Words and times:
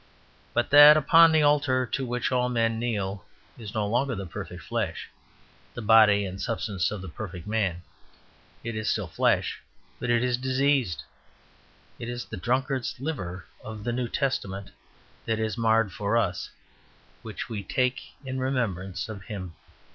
But 0.55 0.71
that 0.71 0.97
upon 0.97 1.31
the 1.31 1.43
altar 1.43 1.85
to 1.85 2.05
which 2.07 2.31
all 2.31 2.49
men 2.49 2.79
kneel 2.79 3.23
is 3.55 3.75
no 3.75 3.85
longer 3.85 4.15
the 4.15 4.25
perfect 4.25 4.63
flesh, 4.63 5.07
the 5.75 5.81
body 5.83 6.25
and 6.25 6.41
substance 6.41 6.89
of 6.89 7.03
the 7.03 7.07
perfect 7.07 7.45
man; 7.45 7.83
it 8.63 8.75
is 8.75 8.89
still 8.89 9.05
flesh, 9.05 9.61
but 9.99 10.09
it 10.09 10.23
is 10.23 10.37
diseased. 10.37 11.03
It 11.99 12.09
is 12.09 12.25
the 12.25 12.37
drunkard's 12.37 12.99
liver 12.99 13.45
of 13.63 13.83
the 13.83 13.93
New 13.93 14.07
Testament 14.07 14.71
that 15.27 15.37
is 15.37 15.55
marred 15.55 15.93
for 15.93 16.17
us, 16.17 16.49
which 17.21 17.47
we 17.47 17.61
take 17.61 18.01
in 18.25 18.39
remembrance 18.39 19.07
of 19.07 19.21
him. 19.25 19.53